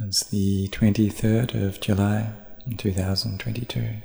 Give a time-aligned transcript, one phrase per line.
[0.00, 2.32] It's the 23rd of July
[2.76, 4.02] 2022.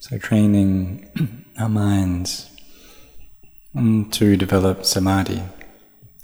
[0.00, 2.50] So, training our minds
[3.74, 5.42] to develop samadhi,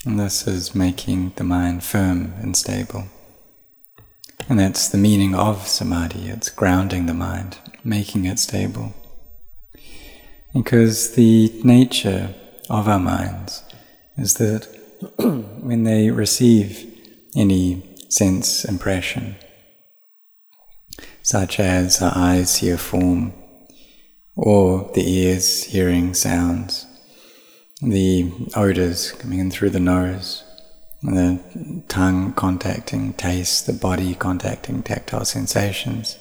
[0.07, 3.05] and this is making the mind firm and stable.
[4.49, 8.95] And that's the meaning of samadhi, it's grounding the mind, making it stable.
[10.55, 12.35] Because the nature
[12.71, 13.65] of our minds
[14.17, 14.67] is that
[15.19, 16.89] when they receive
[17.37, 19.37] any sense impression,
[21.23, 23.33] such as our eyes see a form,
[24.37, 26.87] or the ears hearing sounds,
[27.81, 30.45] the odors coming in through the nose,
[31.03, 31.41] the
[31.89, 36.19] tongue contacting taste, the body contacting tactile sensations,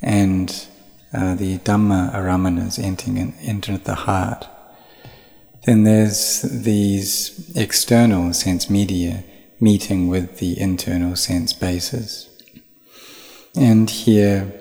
[0.00, 0.66] and
[1.12, 4.46] uh, the Dhamma aramanas entering in, enter the heart.
[5.64, 9.24] Then there's these external sense media
[9.64, 12.28] meeting with the internal sense bases.
[13.56, 14.52] And here,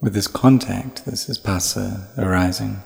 [0.00, 2.82] with this contact, this is phassa arising.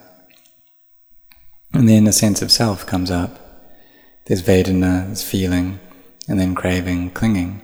[1.72, 3.38] And then a sense of self comes up.
[4.26, 5.78] There's Vedana, there's feeling,
[6.28, 7.62] and then craving, clinging,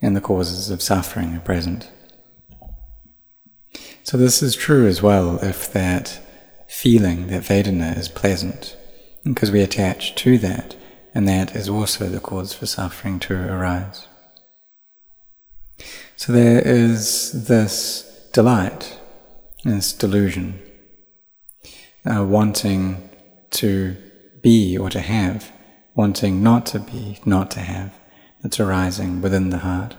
[0.00, 1.90] and the causes of suffering are present.
[4.04, 6.20] So this is true as well if that
[6.68, 8.76] feeling, that Vedana, is pleasant,
[9.24, 10.76] because we attach to that
[11.14, 14.06] and that is also the cause for suffering to arise.
[16.16, 18.98] So there is this delight,
[19.64, 20.60] this delusion,
[22.04, 23.08] uh, wanting
[23.50, 23.96] to
[24.42, 25.52] be or to have,
[25.94, 27.92] wanting not to be, not to have,
[28.42, 29.96] that's arising within the heart.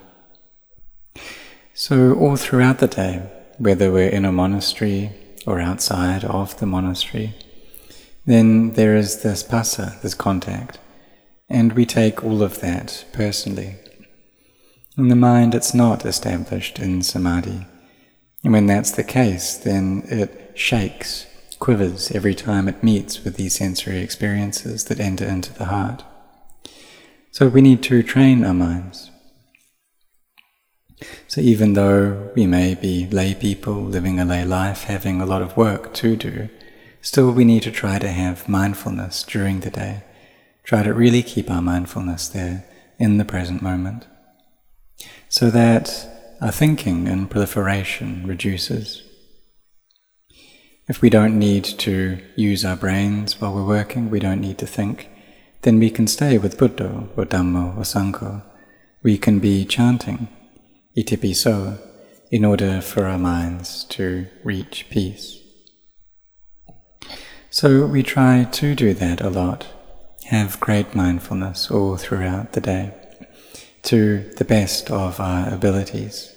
[1.73, 3.21] So, all throughout the day,
[3.57, 5.11] whether we're in a monastery
[5.47, 7.33] or outside of the monastery,
[8.25, 10.77] then there is this phassa, this contact
[11.49, 13.75] and we take all of that personally.
[14.97, 17.65] In the mind, it's not established in samadhi.
[18.43, 21.25] And when that's the case, then it shakes,
[21.57, 26.03] quivers every time it meets with these sensory experiences that enter into the heart.
[27.31, 29.09] So we need to train our minds.
[31.27, 35.41] So even though we may be lay people living a lay life, having a lot
[35.41, 36.49] of work to do,
[37.01, 40.03] still we need to try to have mindfulness during the day
[40.69, 42.63] try to really keep our mindfulness there
[42.99, 44.05] in the present moment
[45.27, 46.07] so that
[46.41, 49.01] our thinking and proliferation reduces.
[50.87, 54.67] If we don't need to use our brains while we're working, we don't need to
[54.67, 55.09] think,
[55.63, 58.43] then we can stay with Buddha or Dhamma or Sangha.
[59.01, 60.27] We can be chanting
[60.95, 61.79] itipiso
[62.29, 65.39] in order for our minds to reach peace.
[67.49, 69.65] So we try to do that a lot
[70.29, 72.93] have great mindfulness all throughout the day
[73.81, 76.35] to the best of our abilities.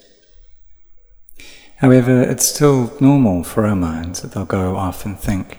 [1.76, 5.58] However, it's still normal for our minds that they'll go off and think,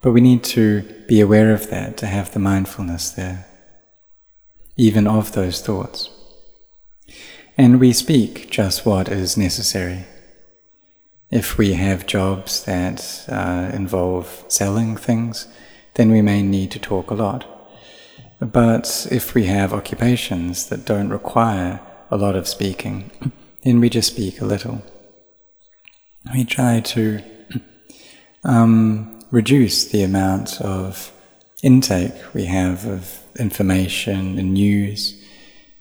[0.00, 3.44] but we need to be aware of that, to have the mindfulness there,
[4.78, 6.08] even of those thoughts.
[7.58, 10.06] And we speak just what is necessary.
[11.30, 15.48] If we have jobs that uh, involve selling things,
[15.94, 17.46] then we may need to talk a lot.
[18.40, 21.80] But if we have occupations that don't require
[22.10, 23.10] a lot of speaking,
[23.64, 24.82] then we just speak a little.
[26.32, 27.22] We try to
[28.44, 31.12] um, reduce the amount of
[31.62, 35.18] intake we have of information and news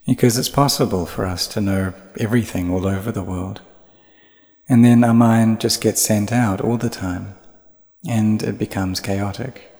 [0.05, 3.61] because it's possible for us to know everything all over the world.
[4.69, 7.35] And then our mind just gets sent out all the time
[8.07, 9.70] and it becomes chaotic.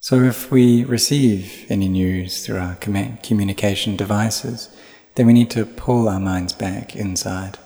[0.00, 4.68] So if we receive any news through our communication devices,
[5.16, 7.58] then we need to pull our minds back inside.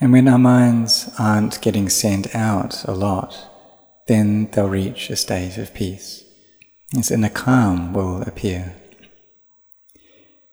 [0.00, 3.36] And when our minds aren't getting sent out a lot,
[4.08, 6.24] then they'll reach a state of peace.
[6.92, 8.74] Yes, and a calm will appear.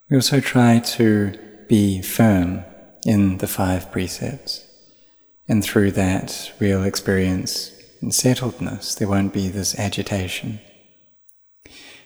[0.09, 2.63] We also try to be firm
[3.06, 4.65] in the five precepts,
[5.47, 7.71] and through that we'll experience
[8.01, 10.59] and settledness, there won't be this agitation.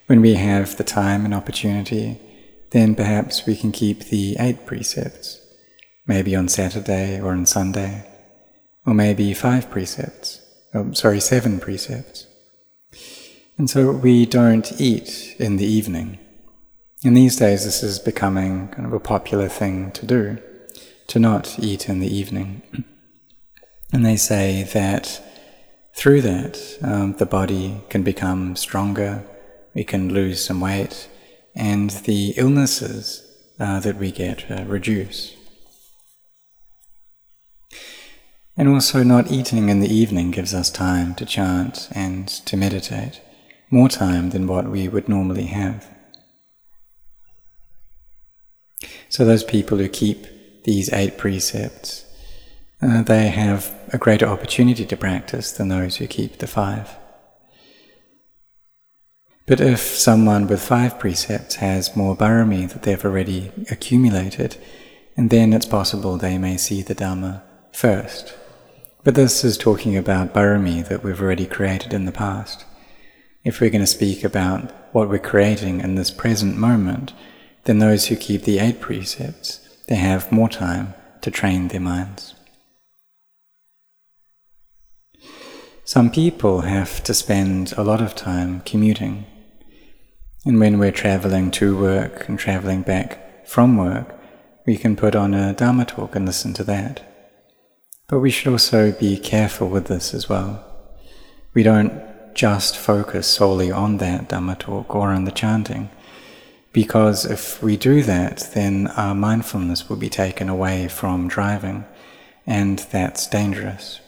[0.07, 2.19] When we have the time and opportunity,
[2.71, 5.39] then perhaps we can keep the eight precepts,
[6.07, 8.07] maybe on Saturday or on Sunday,
[8.85, 10.41] or maybe five precepts,
[10.73, 12.27] oh, sorry, seven precepts.
[13.57, 16.17] And so we don't eat in the evening.
[17.03, 20.37] In these days, this is becoming kind of a popular thing to do,
[21.07, 22.63] to not eat in the evening.
[23.94, 25.21] And they say that
[25.93, 29.23] through that, um, the body can become stronger,
[29.73, 31.09] we can lose some weight,
[31.55, 33.27] and the illnesses
[33.59, 35.35] uh, that we get uh, reduce.
[38.57, 43.21] And also, not eating in the evening gives us time to chant and to meditate,
[43.69, 45.89] more time than what we would normally have.
[49.09, 50.25] So, those people who keep
[50.63, 52.05] these eight precepts,
[52.81, 56.98] uh, they have a greater opportunity to practice than those who keep the five.
[59.45, 64.57] But if someone with five precepts has more barami that they've already accumulated,
[65.18, 67.42] and then it's possible they may see the Dhamma
[67.74, 68.33] first.
[69.04, 72.66] But this is talking about barami that we've already created in the past.
[73.44, 77.13] If we're going to speak about what we're creating in this present moment,
[77.66, 82.36] then those who keep the eight precepts, they have more time to train their minds.
[85.83, 89.25] Some people have to spend a lot of time commuting.
[90.45, 94.16] And when we're traveling to work and traveling back from work,
[94.66, 97.01] we can put on a Dharma talk and listen to that.
[98.07, 100.63] But we should also be careful with this as well.
[101.54, 101.92] We don't
[102.36, 105.89] just focus solely on that Dhamma talk or on the chanting,
[106.72, 111.86] because if we do that, then our mindfulness will be taken away from driving,
[112.45, 114.00] and that's dangerous.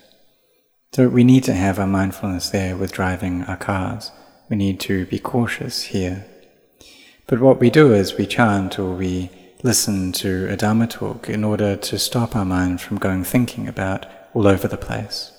[0.94, 4.12] So we need to have our mindfulness there with driving our cars.
[4.48, 6.28] We need to be cautious here.
[7.25, 9.31] But what we do is we chant or we
[9.63, 14.06] listen to a Dharma talk in order to stop our mind from going thinking about
[14.36, 15.31] all over the place.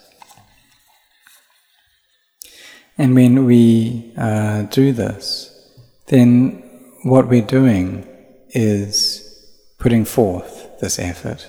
[2.99, 5.53] And when we uh, do this,
[6.07, 6.65] then
[7.05, 8.09] what we're doing
[8.49, 9.21] is
[9.79, 11.49] putting forth this effort.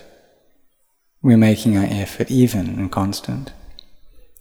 [1.22, 3.52] We're making our effort even and constant.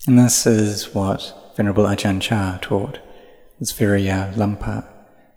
[0.07, 2.99] And this is what Venerable Ajahn Chah taught,
[3.59, 4.87] this Viriya Lampa,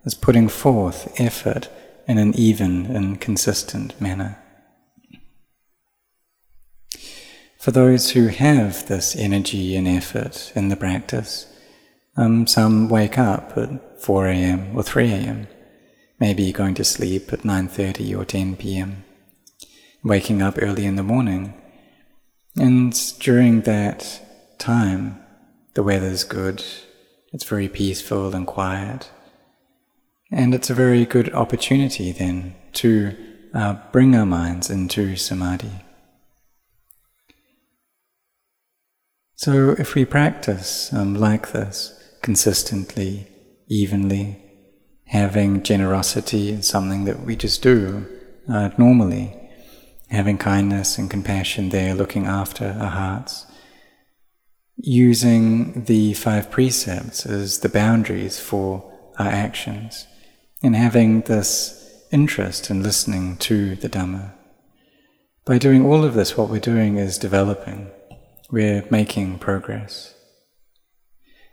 [0.05, 1.69] is putting forth effort
[2.07, 4.37] in an even and consistent manner.
[7.57, 11.47] For those who have this energy and effort in the practice,
[12.15, 14.77] um, some wake up at 4 a.m.
[14.77, 15.47] or 3 a.m.,
[16.19, 19.03] maybe going to sleep at 9.30 or 10 p.m.,
[20.03, 21.53] waking up early in the morning.
[22.55, 24.21] And during that
[24.59, 25.19] time,
[25.73, 26.63] the weather's good,
[27.31, 29.09] it's very peaceful and quiet.
[30.31, 33.15] And it's a very good opportunity then to
[33.53, 35.71] uh, bring our minds into samadhi.
[39.35, 43.27] So if we practice um, like this consistently,
[43.67, 44.37] evenly,
[45.05, 48.05] having generosity is something that we just do
[48.47, 49.35] uh, normally,
[50.09, 53.45] having kindness and compassion there, looking after our hearts,
[54.81, 60.07] using the five precepts as the boundaries for our actions,
[60.63, 64.33] and having this interest in listening to the Dhamma.
[65.45, 67.91] By doing all of this, what we're doing is developing,
[68.49, 70.15] we're making progress.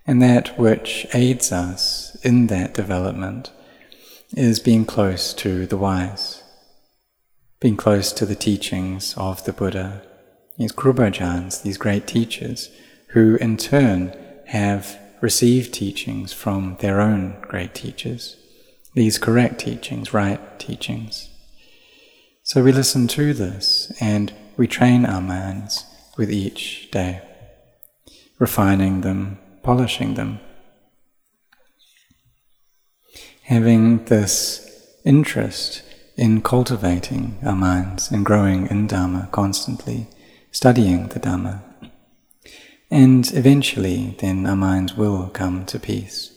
[0.06, 3.50] And that which aids us in that development
[4.30, 6.44] is being close to the wise,
[7.60, 10.02] being close to the teachings of the Buddha,
[10.58, 12.70] these Krubajans, these great teachers
[13.08, 14.14] who in turn
[14.46, 18.36] have received teachings from their own great teachers,
[18.94, 21.30] these correct teachings, right teachings.
[22.42, 25.84] So we listen to this and we train our minds
[26.16, 27.20] with each day,
[28.38, 30.40] refining them, polishing them.
[33.42, 34.62] Having this
[35.04, 35.82] interest
[36.16, 40.06] in cultivating our minds and growing in Dharma constantly,
[40.50, 41.62] studying the Dhamma.
[42.90, 46.32] And eventually, then our minds will come to peace.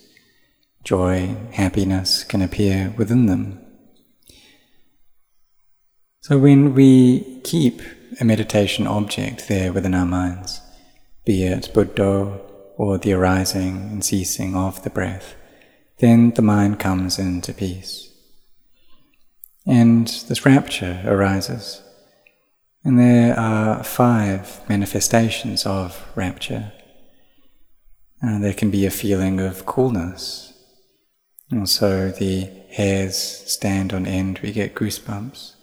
[0.82, 3.60] Joy, happiness can appear within them.
[6.22, 7.80] So when we keep
[8.20, 10.60] a meditation object there within our minds,
[11.24, 12.40] be it Buddha
[12.76, 15.34] or the arising and ceasing of the breath,
[15.98, 18.10] then the mind comes into peace.
[19.66, 21.82] And this rapture arises.
[22.84, 26.72] And there are five manifestations of rapture.
[28.22, 30.52] Uh, there can be a feeling of coolness.
[31.52, 35.54] Also, the hairs stand on end, we get goosebumps.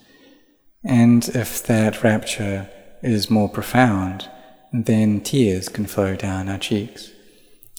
[0.84, 2.70] And if that rapture
[3.02, 4.30] is more profound,
[4.72, 7.12] then tears can flow down our cheeks,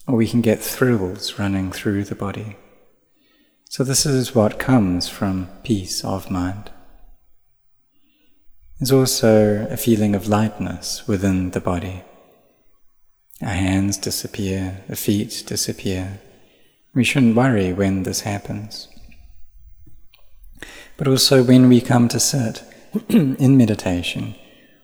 [0.07, 2.57] or we can get thrills running through the body.
[3.71, 6.71] So, this is what comes from peace of mind.
[8.79, 12.05] There's also a feeling of lightness within the body.
[13.43, 16.21] Our hands disappear, the feet disappear.
[16.95, 18.89] We shouldn't worry when this happens.
[20.97, 22.63] But also, when we come to sit
[23.09, 24.37] in meditation,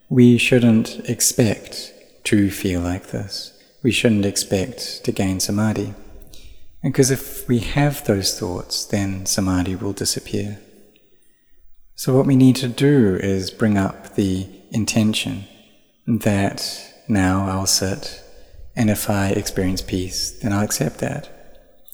[0.09, 1.93] we shouldn't expect
[2.25, 3.53] to feel like this.
[3.85, 5.95] We shouldn't expect to gain samadhi.
[6.83, 10.59] Because if we have those thoughts, then samadhi will disappear.
[11.97, 15.45] So, what we need to do is bring up the intention
[16.07, 18.23] that now I'll sit,
[18.75, 21.31] and if I experience peace, then I'll accept that.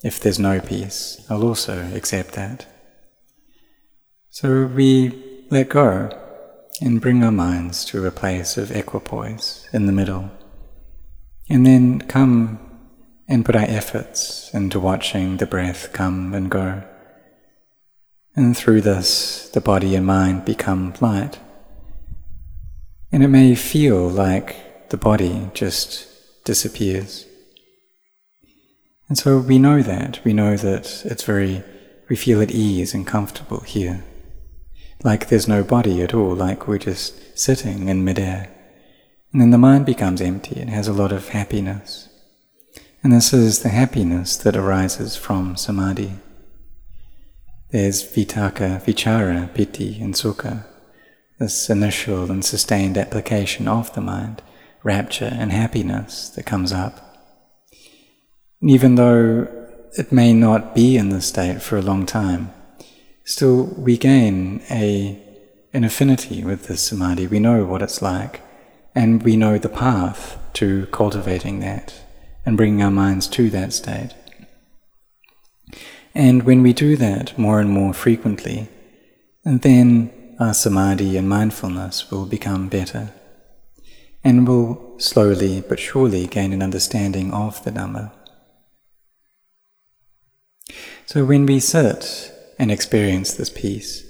[0.02, 2.66] If there's no peace, I'll also accept that.
[4.30, 6.08] So we let go
[6.80, 10.30] and bring our minds to a place of equipoise in the middle,
[11.50, 12.58] and then come
[13.28, 16.82] and put our efforts into watching the breath come and go.
[18.36, 21.38] And through this, the body and mind become light.
[23.12, 26.06] And it may feel like the body just
[26.44, 27.26] disappears.
[29.08, 30.20] And so we know that.
[30.24, 31.64] We know that it's very,
[32.08, 34.04] we feel at ease and comfortable here.
[35.02, 38.48] Like there's no body at all, like we're just sitting in midair.
[39.32, 42.08] And then the mind becomes empty, it has a lot of happiness.
[43.02, 46.12] And this is the happiness that arises from samadhi.
[47.72, 50.66] There's vitakka, vichara, piti, and sukha,
[51.38, 54.42] this initial and sustained application of the mind,
[54.82, 56.98] rapture and happiness that comes up.
[58.60, 59.46] And even though
[59.96, 62.52] it may not be in this state for a long time,
[63.24, 65.22] still we gain a,
[65.72, 67.28] an affinity with this samadhi.
[67.28, 68.42] We know what it's like,
[68.96, 71.94] and we know the path to cultivating that
[72.44, 74.14] and bringing our minds to that state.
[76.14, 78.68] And when we do that more and more frequently,
[79.44, 83.12] then our samadhi and mindfulness will become better,
[84.24, 88.12] and will slowly but surely gain an understanding of the Dhamma.
[91.06, 94.04] So when we sit and experience this peace,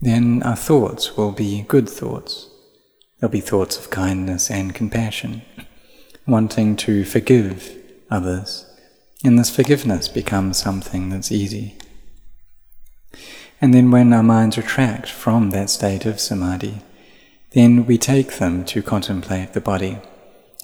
[0.00, 2.48] then our thoughts will be good thoughts.
[3.18, 5.42] They'll be thoughts of kindness and compassion,
[6.26, 7.74] wanting to forgive
[8.10, 8.67] others
[9.24, 11.76] and this forgiveness becomes something that's easy.
[13.60, 16.82] And then when our minds retract from that state of samadhi,
[17.50, 19.98] then we take them to contemplate the body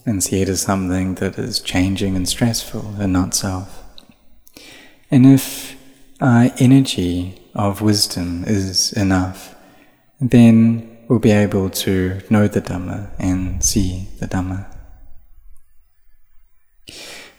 [0.07, 3.83] and see it as something that is changing and stressful and not self.
[5.11, 5.77] And if
[6.21, 9.55] our energy of wisdom is enough,
[10.21, 14.67] then we'll be able to know the Dhamma and see the Dhamma.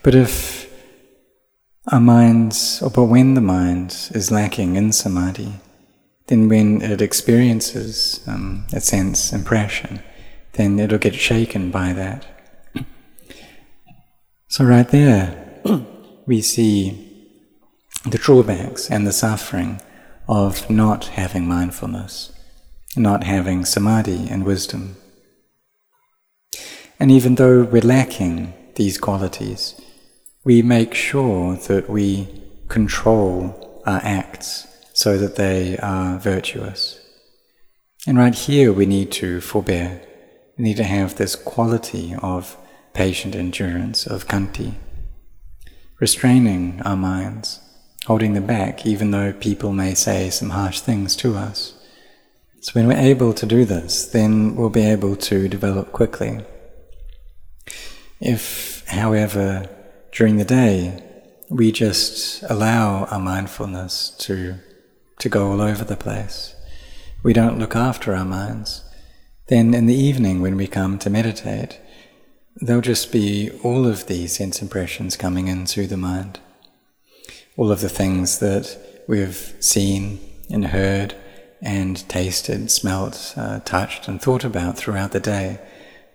[0.04, 0.65] But if
[1.92, 5.54] our minds, or but when the mind is lacking in samadhi,
[6.28, 10.02] then when it experiences um, a sense impression,
[10.54, 12.26] then it'll get shaken by that.
[14.48, 15.62] so, right there,
[16.26, 17.02] we see
[18.10, 19.82] the drawbacks and the suffering
[20.28, 22.32] of not having mindfulness,
[22.96, 24.98] not having samadhi and wisdom.
[27.00, 29.80] And even though we're lacking these qualities,
[30.46, 32.28] we make sure that we
[32.70, 37.02] control our acts so that they are virtuous.
[38.08, 40.02] And right here we need to forbear.
[40.58, 42.58] We need to have this quality of
[42.94, 44.76] patient endurance, of khanti,
[46.00, 47.60] restraining our minds,
[48.06, 51.74] holding them back even though people may say some harsh things to us.
[52.62, 56.42] So when we're able to do this, then we'll be able to develop quickly.
[58.22, 59.70] If, however,
[60.16, 61.04] during the day,
[61.50, 64.56] we just allow our mindfulness to,
[65.20, 66.56] to go all over the place.
[67.22, 68.82] We don't look after our minds.
[69.48, 71.82] Then in the evening, when we come to meditate,
[72.56, 76.40] there'll just be all of these sense impressions coming into the mind.
[77.58, 80.20] All of the things that we've seen
[80.50, 81.14] and heard
[81.62, 85.60] and tasted, smelt, uh, touched, and thought about throughout the day.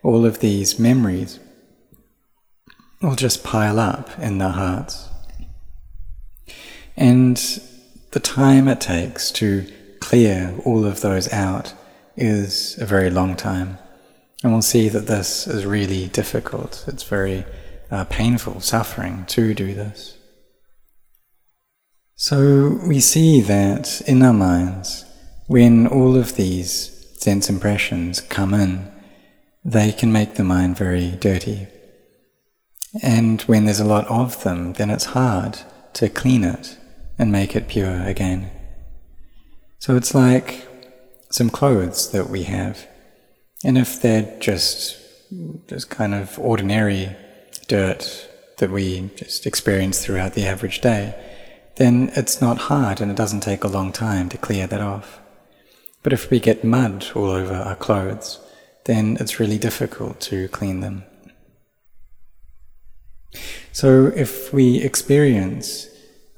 [0.02, 1.38] All of these memories
[3.00, 5.09] will just pile up in their hearts.
[6.97, 7.37] And
[8.11, 9.66] the time it takes to
[10.00, 11.73] clear all of those out
[12.16, 13.78] is a very long time.
[14.42, 16.85] And we'll see that this is really difficult.
[16.88, 17.45] It's very
[17.90, 20.16] uh, painful, suffering to do this.
[22.16, 25.07] So we see that in our minds,
[25.47, 28.90] when all of these sense impressions come in,
[29.64, 31.66] they can make the mind very dirty.
[33.02, 35.61] And when there's a lot of them, then it's hard
[35.94, 36.78] to clean it
[37.18, 38.50] and make it pure again.
[39.78, 40.66] So it's like
[41.30, 42.87] some clothes that we have.
[43.64, 44.99] And if they're just,
[45.68, 47.14] just kind of ordinary
[47.68, 48.28] dirt
[48.59, 51.14] that we just experience throughout the average day,
[51.76, 55.20] then it's not hard and it doesn't take a long time to clear that off.
[56.02, 58.38] But if we get mud all over our clothes,
[58.85, 61.04] then it's really difficult to clean them.
[63.73, 65.89] So if we experience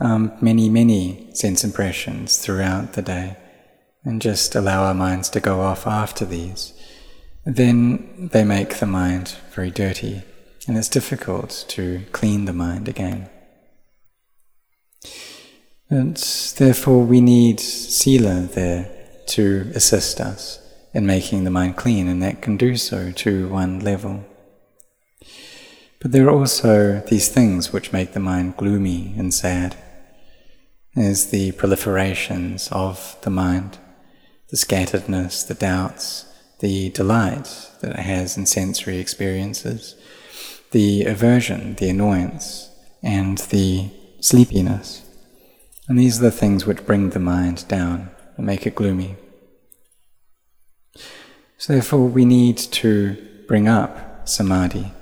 [0.00, 3.36] um, many, many sense impressions throughout the day
[4.04, 6.74] and just allow our minds to go off after these,
[7.44, 10.22] then they make the mind very dirty
[10.66, 13.28] and it's difficult to clean the mind again.
[15.90, 16.16] And
[16.56, 18.90] therefore, we need Sila there
[19.26, 20.58] to assist us
[20.94, 24.24] in making the mind clean, and that can do so to one level.
[26.02, 29.76] But there are also these things which make the mind gloomy and sad.
[30.96, 33.78] There's the proliferations of the mind,
[34.50, 36.26] the scatteredness, the doubts,
[36.58, 39.94] the delight that it has in sensory experiences,
[40.72, 42.68] the aversion, the annoyance,
[43.00, 45.02] and the sleepiness.
[45.88, 49.14] And these are the things which bring the mind down and make it gloomy.
[51.58, 54.92] So therefore we need to bring up samadhi,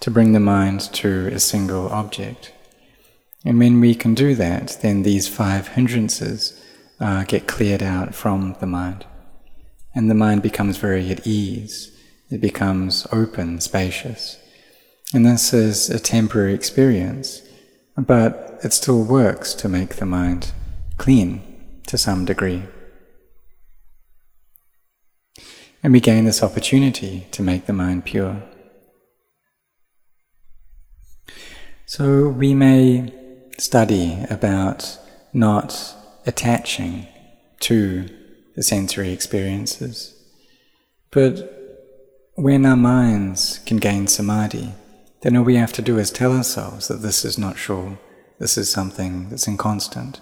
[0.00, 2.52] to bring the mind to a single object.
[3.44, 6.60] And when we can do that, then these five hindrances
[7.00, 9.06] uh, get cleared out from the mind.
[9.94, 11.96] And the mind becomes very at ease.
[12.30, 14.38] It becomes open, spacious.
[15.14, 17.42] And this is a temporary experience,
[17.96, 20.52] but it still works to make the mind
[20.98, 21.42] clean
[21.86, 22.64] to some degree.
[25.82, 28.42] And we gain this opportunity to make the mind pure.
[31.90, 33.14] So we may
[33.56, 34.98] study about
[35.32, 37.06] not attaching
[37.60, 38.10] to
[38.54, 40.14] the sensory experiences,
[41.10, 41.50] but
[42.34, 44.74] when our minds can gain samadhi,
[45.22, 47.98] then all we have to do is tell ourselves that this is not sure,
[48.38, 50.20] this is something that's inconstant.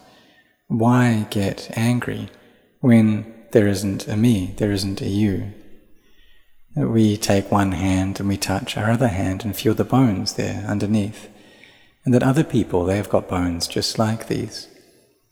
[0.69, 2.29] Why get angry
[2.79, 5.53] when there isn't a me, there isn't a you?
[6.77, 10.65] We take one hand and we touch our other hand and feel the bones there
[10.69, 11.29] underneath.
[12.07, 14.69] And that other people, they have got bones just like these.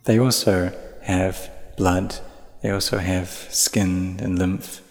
[0.04, 0.70] They also
[1.04, 2.16] have blood,
[2.62, 4.82] they also have skin and lymph.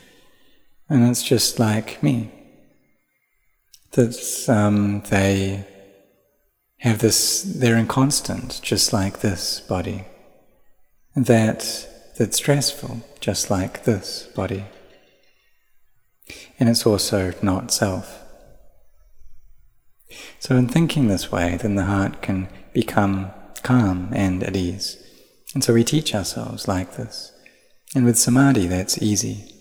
[0.90, 2.32] And it's just like me.
[3.92, 4.18] That
[4.50, 5.68] um, they
[6.80, 10.06] have this, they're inconstant, just like this body
[11.16, 14.66] that that's stressful, just like this body.
[16.60, 18.23] And it's also not self.
[20.40, 23.32] So in thinking this way, then the heart can become
[23.64, 24.98] calm and at ease.
[25.54, 27.32] And so we teach ourselves like this.
[27.96, 29.54] And with samadhi, that's easy.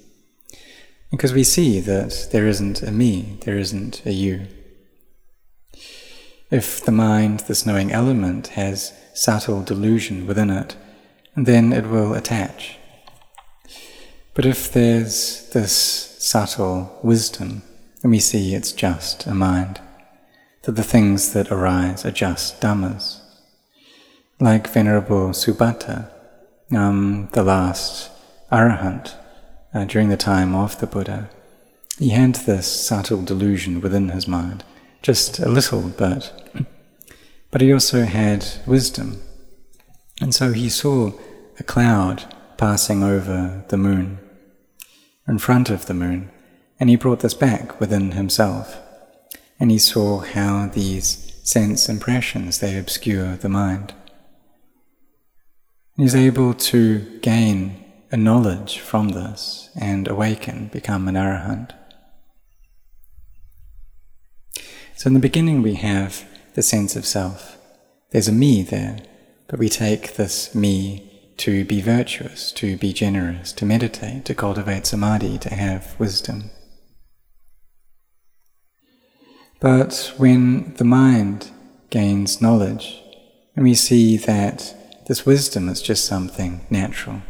[1.10, 4.46] Because we see that there isn't a me, there isn't a you.
[6.50, 10.76] If the mind, this knowing element, has subtle delusion within it,
[11.36, 12.76] then it will attach.
[14.34, 15.72] But if there's this
[16.18, 17.62] subtle wisdom,
[18.00, 19.80] then we see it's just a mind,
[20.62, 23.20] that the things that arise are just dhammas.
[24.40, 26.10] Like Venerable Subhadda,
[26.74, 28.10] um, the last
[28.50, 29.14] arahant
[29.74, 31.30] uh, during the time of the Buddha,
[31.98, 34.64] he had this subtle delusion within his mind,
[35.02, 36.38] just a little, but
[37.50, 39.20] but he also had wisdom
[40.22, 41.10] and so he saw
[41.58, 44.20] a cloud passing over the moon,
[45.26, 46.30] in front of the moon,
[46.78, 48.78] and he brought this back within himself.
[49.62, 53.94] And he saw how these sense impressions, they obscure the mind.
[55.96, 61.70] He's able to gain a knowledge from this and awaken, become an arahant.
[64.96, 67.56] So in the beginning we have the sense of self.
[68.10, 68.98] There's a me there,
[69.46, 74.86] but we take this me to be virtuous, to be generous, to meditate, to cultivate
[74.86, 76.50] samadhi, to have wisdom.
[79.62, 81.52] But when the mind
[81.88, 83.00] gains knowledge,
[83.54, 84.74] and we see that
[85.06, 87.22] this wisdom is just something natural,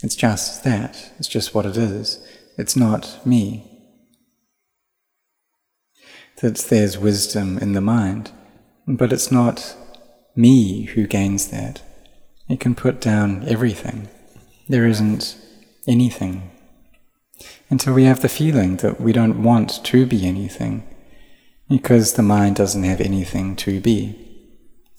[0.00, 2.24] it's just that, it's just what it is,
[2.56, 3.66] it's not me.
[6.40, 8.30] That there's wisdom in the mind,
[8.86, 9.76] but it's not
[10.36, 11.82] me who gains that.
[12.48, 14.08] It can put down everything.
[14.68, 15.36] There isn't
[15.88, 16.52] anything.
[17.68, 20.84] Until we have the feeling that we don't want to be anything,
[21.70, 24.26] because the mind doesn't have anything to be.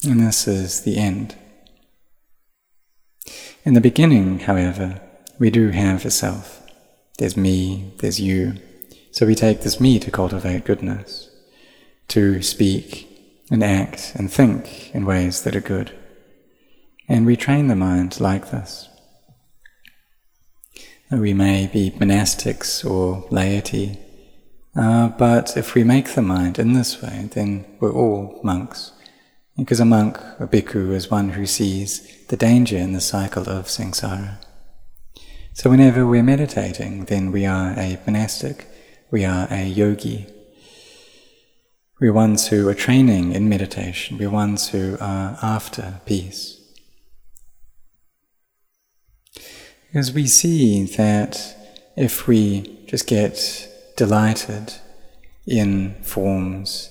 [0.05, 1.35] And this is the end.
[3.65, 5.01] In the beginning, however,
[5.37, 6.65] we do have a self.
[7.19, 8.55] There's me, there's you.
[9.11, 11.29] So we take this me to cultivate goodness,
[12.07, 13.07] to speak
[13.51, 15.91] and act and think in ways that are good.
[17.09, 18.87] And we train the mind like this.
[21.11, 23.99] We may be monastics or laity,
[24.75, 28.93] uh, but if we make the mind in this way, then we're all monks.
[29.57, 33.65] Because a monk, a bhikkhu, is one who sees the danger in the cycle of
[33.65, 34.37] samsara.
[35.53, 38.67] So whenever we're meditating, then we are a monastic,
[39.11, 40.27] we are a yogi.
[41.99, 46.57] We're ones who are training in meditation, we're ones who are after peace.
[49.87, 51.55] Because we see that
[51.97, 53.67] if we just get
[54.01, 54.73] delighted
[55.45, 56.89] in forms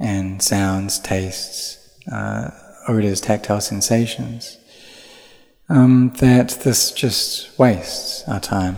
[0.00, 2.50] and sounds, tastes, uh,
[2.88, 4.58] odors, tactile sensations,
[5.68, 8.76] um, that this just wastes our time.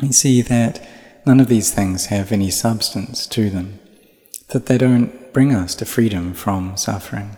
[0.00, 0.86] We see that
[1.26, 3.80] none of these things have any substance to them,
[4.50, 7.36] that they don't bring us to freedom from suffering.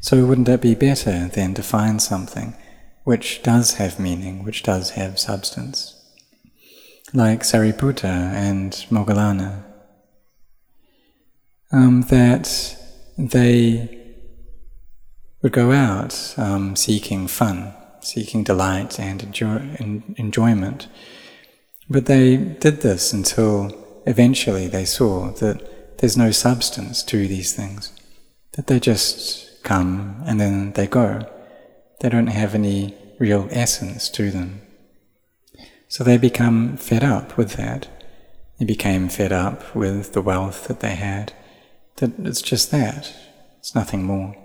[0.00, 2.56] So, wouldn't it be better then to find something
[3.04, 5.94] which does have meaning, which does have substance?
[7.12, 9.62] Like Sariputta and Moggallana,
[11.70, 12.76] um, that
[13.16, 14.00] they
[15.42, 20.88] would go out um, seeking fun, seeking delight and enjoy- enjoyment.
[21.88, 27.92] But they did this until eventually they saw that there's no substance to these things,
[28.52, 31.28] that they just come and then they go.
[32.04, 34.60] They don't have any real essence to them.
[35.88, 37.88] So they become fed up with that.
[38.58, 41.32] They became fed up with the wealth that they had,
[41.96, 43.10] that it's just that,
[43.58, 44.36] it's nothing more.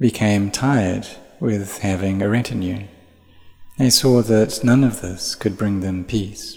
[0.00, 1.06] Became tired
[1.40, 2.86] with having a retinue.
[3.76, 6.56] They saw that none of this could bring them peace.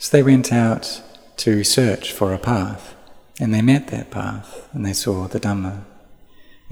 [0.00, 1.00] So they went out
[1.36, 2.96] to search for a path.
[3.38, 5.84] And they met that path and they saw the Dhamma.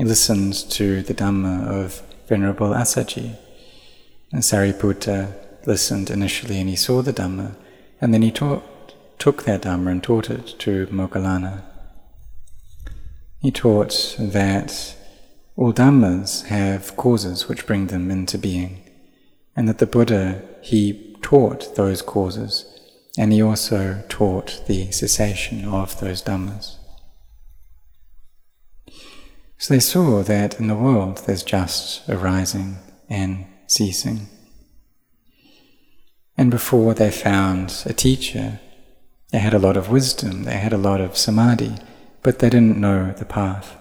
[0.01, 3.37] They listened to the Dhamma of Venerable Assaji.
[4.33, 5.35] And Sariputta
[5.67, 7.55] listened initially and he saw the Dhamma,
[8.01, 8.63] and then he taught,
[9.19, 11.65] took that Dhamma and taught it to Moggallana.
[13.43, 14.97] He taught that
[15.55, 18.81] all Dhammas have causes which bring them into being,
[19.55, 22.65] and that the Buddha, he taught those causes
[23.19, 26.80] and he also taught the cessation of those dhammas.
[29.61, 32.79] So they saw that in the world there's just arising
[33.11, 34.29] and ceasing.
[36.35, 38.59] And before they found a teacher,
[39.31, 41.77] they had a lot of wisdom, they had a lot of samadhi,
[42.23, 43.77] but they didn't know the path.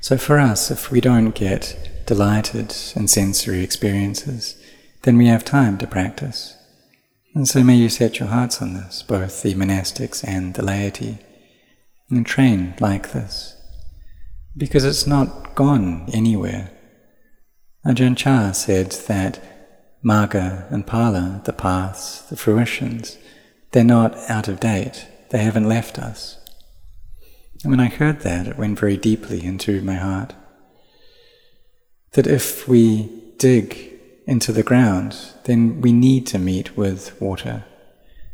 [0.00, 4.56] So for us, if we don't get delighted in sensory experiences,
[5.02, 6.56] then we have time to practice.
[7.34, 11.18] And so may you set your hearts on this, both the monastics and the laity,
[12.14, 13.56] and train like this,
[14.56, 16.70] because it's not gone anywhere.
[17.84, 19.42] Ajahn Chah said that
[20.04, 23.18] Magga and Phala, the paths, the fruitions,
[23.72, 26.38] they're not out of date, they haven't left us.
[27.62, 30.34] And when I heard that, it went very deeply into my heart.
[32.12, 33.92] That if we dig
[34.26, 37.64] into the ground, then we need to meet with water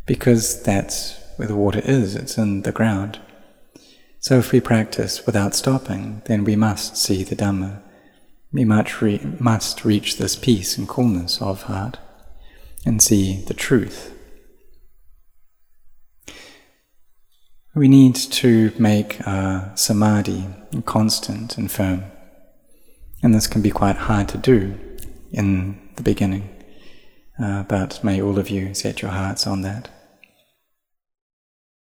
[0.06, 3.20] because that's where the water is, it's in the ground.
[4.20, 7.82] So if we practice without stopping, then we must see the Dhamma.
[8.52, 11.98] We must, re- must reach this peace and coolness of heart
[12.84, 14.14] and see the truth.
[17.74, 20.46] We need to make our samadhi
[20.84, 22.04] constant and firm.
[23.22, 24.78] And this can be quite hard to do
[25.32, 26.48] in the beginning.
[27.42, 29.88] Uh, but may all of you set your hearts on that.